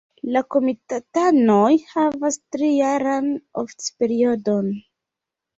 La 0.35 0.41
komitatanoj 0.53 1.69
havas 1.91 2.39
trijaran 2.55 3.29
oficperiodon. 3.65 4.73